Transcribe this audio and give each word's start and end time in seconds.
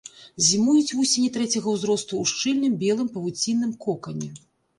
Зімуюць 0.45 0.95
вусені 0.99 1.29
трэцяга 1.35 1.69
ўзросту 1.75 2.13
ў 2.21 2.33
шчыльным 2.33 2.73
белым 2.85 3.13
павуцінным 3.19 3.71
кокане. 3.87 4.33